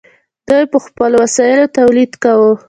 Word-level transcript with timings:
دوی 0.49 0.63
په 0.71 0.77
خپلو 0.85 1.15
وسایلو 1.23 1.73
تولید 1.77 2.11
کاوه. 2.23 2.51